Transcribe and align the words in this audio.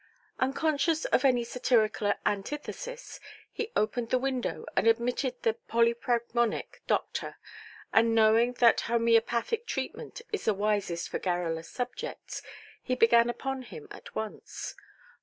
Unconscious 0.39 1.05
of 1.05 1.23
any 1.23 1.43
satirical 1.43 2.11
antithesis, 2.25 3.19
he 3.53 3.71
opened 3.75 4.09
the 4.09 4.17
window, 4.17 4.65
and 4.75 4.87
admitted 4.87 5.35
the 5.43 5.53
polypragmonic 5.69 6.81
doctor; 6.87 7.37
and, 7.93 8.15
knowing 8.15 8.53
that 8.53 8.79
homœopathic 8.89 9.67
treatment 9.67 10.23
is 10.33 10.45
the 10.45 10.55
wisest 10.55 11.07
for 11.07 11.19
garrulous 11.19 11.69
subjects, 11.69 12.41
he 12.81 12.95
began 12.95 13.29
upon 13.29 13.61
him 13.61 13.87
at 13.91 14.15
once. 14.15 14.73